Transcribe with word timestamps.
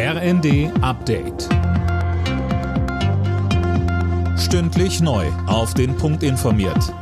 RND 0.00 0.70
Update. 0.80 1.48
Stündlich 4.38 5.00
neu. 5.00 5.26
Auf 5.48 5.74
den 5.74 5.96
Punkt 5.96 6.22
informiert. 6.22 6.94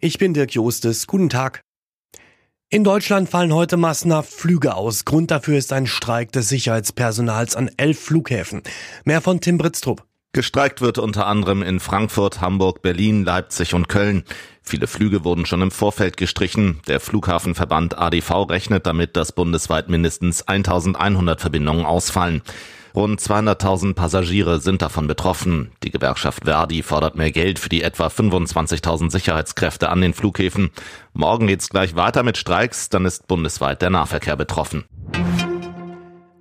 Ich 0.00 0.18
bin 0.18 0.34
Dirk 0.34 0.52
Jostes. 0.52 1.06
Guten 1.06 1.28
Tag. 1.28 1.62
In 2.70 2.82
Deutschland 2.82 3.28
fallen 3.28 3.54
heute 3.54 3.76
massenhaft 3.76 4.32
Flüge 4.32 4.74
aus. 4.74 5.04
Grund 5.04 5.30
dafür 5.30 5.58
ist 5.58 5.72
ein 5.72 5.86
Streik 5.86 6.32
des 6.32 6.48
Sicherheitspersonals 6.48 7.54
an 7.54 7.70
elf 7.76 8.00
Flughäfen. 8.00 8.62
Mehr 9.04 9.20
von 9.20 9.40
Tim 9.40 9.58
Britztrup. 9.58 10.04
Gestreikt 10.34 10.80
wird 10.80 10.96
unter 10.96 11.26
anderem 11.26 11.62
in 11.62 11.78
Frankfurt, 11.78 12.40
Hamburg, 12.40 12.80
Berlin, 12.80 13.22
Leipzig 13.22 13.74
und 13.74 13.90
Köln. 13.90 14.24
Viele 14.62 14.86
Flüge 14.86 15.24
wurden 15.24 15.44
schon 15.44 15.60
im 15.60 15.70
Vorfeld 15.70 16.16
gestrichen. 16.16 16.80
Der 16.88 17.00
Flughafenverband 17.00 17.98
ADV 17.98 18.48
rechnet 18.48 18.86
damit, 18.86 19.14
dass 19.16 19.32
bundesweit 19.32 19.90
mindestens 19.90 20.40
1100 20.48 21.38
Verbindungen 21.38 21.84
ausfallen. 21.84 22.40
Rund 22.94 23.20
200.000 23.20 23.92
Passagiere 23.92 24.60
sind 24.60 24.80
davon 24.80 25.06
betroffen. 25.06 25.72
Die 25.82 25.90
Gewerkschaft 25.90 26.44
Verdi 26.44 26.82
fordert 26.82 27.14
mehr 27.14 27.30
Geld 27.30 27.58
für 27.58 27.68
die 27.68 27.82
etwa 27.82 28.06
25.000 28.06 29.10
Sicherheitskräfte 29.10 29.90
an 29.90 30.00
den 30.00 30.14
Flughäfen. 30.14 30.70
Morgen 31.12 31.46
geht's 31.46 31.68
gleich 31.68 31.94
weiter 31.94 32.22
mit 32.22 32.38
Streiks, 32.38 32.88
dann 32.88 33.04
ist 33.04 33.28
bundesweit 33.28 33.82
der 33.82 33.90
Nahverkehr 33.90 34.36
betroffen. 34.36 34.84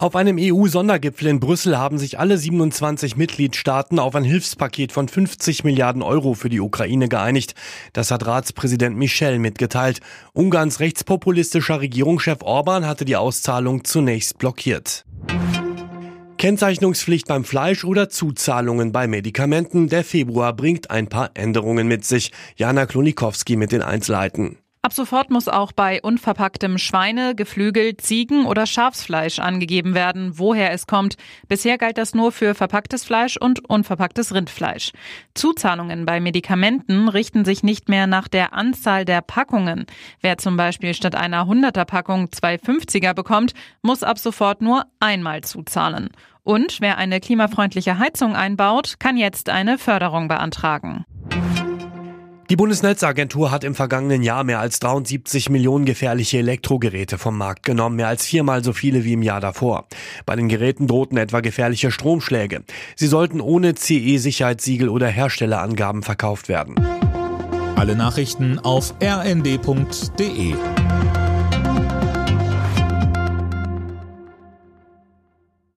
Auf 0.02 0.16
einem 0.16 0.38
EU-Sondergipfel 0.40 1.28
in 1.28 1.40
Brüssel 1.40 1.78
haben 1.78 2.00
sich 2.00 2.18
alle 2.18 2.36
27 2.36 3.18
Mitgliedstaaten 3.18 4.00
auf 4.00 4.16
ein 4.16 4.24
Hilfspaket 4.24 4.92
von 4.92 5.08
50 5.08 5.64
Milliarden 5.64 6.02
Euro 6.02 6.34
für 6.34 6.50
die 6.50 6.60
Ukraine 6.60 7.08
geeinigt. 7.08 7.54
Das 7.94 8.10
hat 8.10 8.26
Ratspräsident 8.26 8.98
Michel 8.98 9.38
mitgeteilt. 9.38 10.00
Ungarns 10.34 10.80
rechtspopulistischer 10.80 11.82
Regierungschef 11.82 12.42
Orban 12.42 12.88
hatte 12.88 13.06
die 13.06 13.16
Auszahlung 13.16 13.84
zunächst 13.84 14.40
blockiert. 14.40 15.06
Kennzeichnungspflicht 16.40 17.28
beim 17.28 17.44
Fleisch 17.44 17.84
oder 17.84 18.10
Zuzahlungen 18.10 18.92
bei 18.92 19.06
Medikamenten. 19.06 19.88
Der 19.88 20.04
Februar 20.04 20.54
bringt 20.54 20.90
ein 20.90 21.10
paar 21.10 21.30
Änderungen 21.36 21.88
mit 21.88 22.06
sich. 22.06 22.32
Jana 22.56 22.88
Klonikowski 22.88 23.56
mit 23.56 23.72
den 23.72 23.84
Einzelheiten. 23.84 24.58
Ab 24.84 24.94
sofort 24.94 25.30
muss 25.30 25.48
auch 25.48 25.74
bei 25.74 26.02
unverpacktem 26.02 26.80
Schweine, 26.80 27.36
Geflügel, 27.36 27.98
Ziegen 27.98 28.48
oder 28.48 28.66
Schafsfleisch 28.66 29.38
angegeben 29.38 29.94
werden, 29.94 30.40
woher 30.40 30.72
es 30.72 30.88
kommt. 30.88 31.18
Bisher 31.48 31.78
galt 31.78 32.00
das 32.00 32.16
nur 32.16 32.32
für 32.32 32.56
verpacktes 32.56 33.04
Fleisch 33.04 33.38
und 33.38 33.70
unverpacktes 33.70 34.34
Rindfleisch. 34.34 34.92
Zuzahlungen 35.36 36.08
bei 36.08 36.20
Medikamenten 36.20 37.10
richten 37.10 37.46
sich 37.46 37.62
nicht 37.62 37.90
mehr 37.90 38.08
nach 38.08 38.28
der 38.28 38.54
Anzahl 38.54 39.06
der 39.06 39.22
Packungen. 39.22 39.86
Wer 40.20 40.40
zum 40.40 40.58
Beispiel 40.58 40.96
statt 40.96 41.14
einer 41.14 41.44
100er 41.44 41.86
Packung 41.86 42.32
zwei 42.32 42.56
50er 42.56 43.14
bekommt, 43.14 43.54
muss 43.84 44.02
ab 44.02 44.18
sofort 44.18 44.64
nur 44.64 44.88
einmal 45.00 45.42
zuzahlen. 45.42 46.10
Und 46.42 46.82
wer 46.82 46.98
eine 46.98 47.20
klimafreundliche 47.20 48.00
Heizung 48.00 48.36
einbaut, 48.36 48.96
kann 48.98 49.16
jetzt 49.16 49.50
eine 49.50 49.78
Förderung 49.78 50.28
beantragen. 50.28 51.06
Die 52.52 52.58
Bundesnetzagentur 52.58 53.50
hat 53.50 53.64
im 53.64 53.76
vergangenen 53.76 54.24
Jahr 54.24 54.44
mehr 54.44 54.60
als 54.60 54.82
73 54.82 55.50
Millionen 55.50 55.86
gefährliche 55.86 56.40
Elektrogeräte 56.40 57.18
vom 57.18 57.38
Markt 57.38 57.64
genommen, 57.64 57.96
mehr 57.96 58.10
als 58.10 58.26
viermal 58.26 58.62
so 58.62 58.74
viele 58.74 59.06
wie 59.06 59.14
im 59.14 59.22
Jahr 59.22 59.40
davor. 59.40 59.88
Bei 60.26 60.36
den 60.36 60.50
Geräten 60.50 60.86
drohten 60.86 61.18
etwa 61.18 61.40
gefährliche 61.40 61.92
Stromschläge. 61.92 62.64
Sie 62.98 63.08
sollten 63.08 63.40
ohne 63.40 63.76
CE-Sicherheitssiegel 63.76 64.90
oder 64.90 65.08
Herstellerangaben 65.08 66.04
verkauft 66.04 66.50
werden. 66.50 66.76
Alle 67.78 67.96
Nachrichten 67.96 68.60
auf 68.60 68.96
rnd.de 69.02 70.54